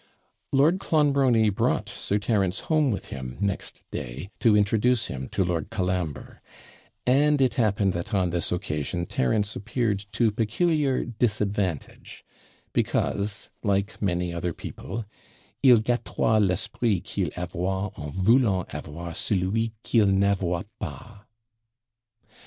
Lord 0.51 0.79
Clonbrony 0.79 1.51
brought 1.51 1.87
Sir 1.87 2.17
Terence 2.17 2.61
home 2.61 2.89
with 2.89 3.09
him 3.09 3.37
next 3.39 3.83
day 3.91 4.31
to 4.39 4.57
introduce 4.57 5.05
him 5.13 5.29
to 5.29 5.45
Lord 5.45 5.69
Colambre; 5.69 6.41
and 7.05 7.39
it 7.39 7.53
happened 7.53 7.93
that 7.93 8.11
on 8.11 8.31
this 8.31 8.51
occasion 8.51 9.05
Terence 9.05 9.55
appeared 9.55 10.07
to 10.13 10.31
peculiar 10.31 11.05
disadvantage, 11.05 12.25
because, 12.73 13.51
like 13.61 14.01
many 14.01 14.33
other 14.33 14.53
people, 14.53 15.05
'Il 15.61 15.77
gatoit 15.81 16.41
l'esprit 16.43 16.99
qu'il 17.01 17.29
avoit 17.37 17.93
en 17.95 18.09
voulant 18.09 18.65
avoir 18.73 19.13
celui 19.15 19.71
qu'il 19.83 20.07
n'avoit 20.17 20.65
pas.' 20.79 21.27